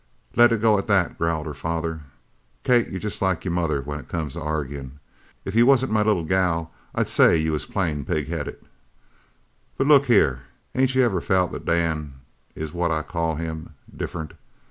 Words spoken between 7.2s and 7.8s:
you was